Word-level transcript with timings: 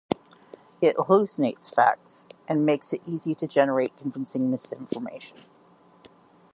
It 0.81 0.95
hallucinates 0.95 1.71
facts 1.71 2.27
and 2.47 2.65
makes 2.65 2.91
it 2.91 3.03
easy 3.05 3.35
to 3.35 3.45
generate 3.45 3.95
convincing 3.97 4.49
misinformation. 4.49 5.43